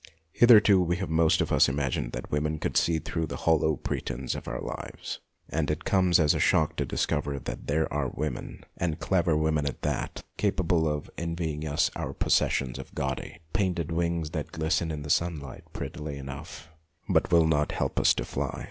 Hitherto 0.31 0.83
\ve 0.83 0.95
have 0.95 1.11
most 1.11 1.41
of 1.41 1.51
us 1.51 1.69
imagined 1.69 2.11
that 2.13 2.31
women 2.31 2.57
could 2.57 2.75
see 2.75 2.97
through 2.97 3.27
the 3.27 3.35
hollow 3.45 3.75
pretence 3.75 4.33
of 4.33 4.47
our 4.47 4.59
lives, 4.59 5.19
and 5.47 5.69
it 5.69 5.85
comes 5.85 6.19
as 6.19 6.33
a 6.33 6.39
shock 6.39 6.75
to 6.77 6.85
discover 6.85 7.37
that 7.37 7.67
there 7.67 7.85
are 7.93 8.07
women, 8.07 8.63
and 8.77 8.99
clever 8.99 9.37
women 9.37 9.67
at 9.67 9.83
that, 9.83 10.23
capable 10.37 10.89
of 10.91 11.11
envy 11.19 11.51
ing 11.53 11.67
us 11.67 11.91
our 11.95 12.13
possession 12.13 12.79
of 12.79 12.95
gaudy, 12.95 13.37
painted 13.53 13.91
wings 13.91 14.31
that 14.31 14.51
glisten 14.51 14.89
in 14.89 15.03
the 15.03 15.11
sunlight 15.11 15.65
prettily 15.71 16.17
enough, 16.17 16.69
but 17.07 17.31
will 17.31 17.45
not 17.45 17.71
help 17.71 17.99
us 17.99 18.15
to 18.15 18.25
fly. 18.25 18.59